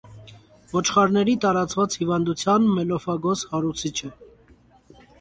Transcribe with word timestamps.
Ոչխարների 0.71 1.35
տարածված 1.43 1.99
հիվանդության 2.01 2.67
(մելոֆագոզ) 2.81 3.47
հարուցիչ 3.55 3.97
է։ 4.11 4.15